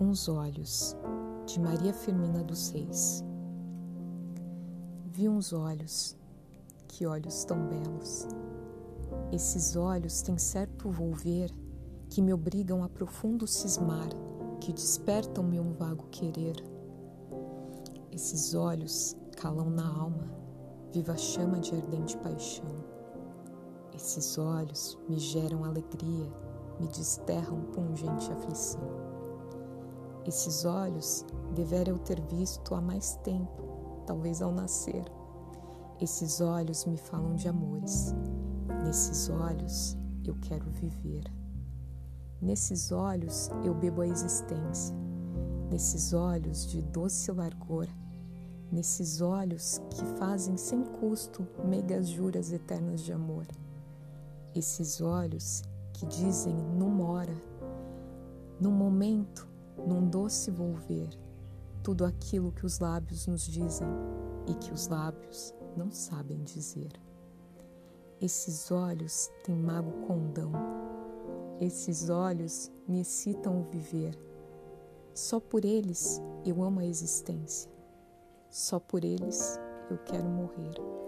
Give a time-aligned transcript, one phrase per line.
[0.00, 0.96] uns olhos,
[1.44, 3.22] de Maria Firmina dos Reis.
[5.12, 6.16] Vi uns olhos,
[6.88, 8.26] que olhos tão belos.
[9.30, 11.52] Esses olhos têm certo volver
[12.08, 14.08] que me obrigam a profundo cismar,
[14.58, 16.56] que despertam meu vago querer.
[18.10, 20.32] Esses olhos calam na alma,
[20.92, 22.84] viva chama de ardente paixão.
[23.94, 26.32] Esses olhos me geram alegria,
[26.80, 29.09] me desterram pungente aflição.
[30.26, 31.24] Esses olhos
[31.54, 35.04] devera eu ter visto há mais tempo, talvez ao nascer.
[36.00, 38.14] Esses olhos me falam de amores.
[38.84, 41.24] Nesses olhos eu quero viver.
[42.40, 44.94] Nesses olhos eu bebo a existência.
[45.70, 47.86] Nesses olhos de doce largor.
[48.72, 53.46] Nesses olhos que fazem sem custo meigas juras eternas de amor.
[54.54, 57.34] Esses olhos que dizem numa hora,
[58.58, 59.49] num momento,
[59.86, 61.08] num doce volver,
[61.82, 63.88] tudo aquilo que os lábios nos dizem
[64.46, 66.92] e que os lábios não sabem dizer.
[68.20, 70.52] Esses olhos têm mago condão,
[71.60, 74.18] esses olhos me excitam o viver.
[75.14, 77.70] Só por eles eu amo a existência,
[78.50, 79.58] só por eles
[79.90, 80.99] eu quero morrer.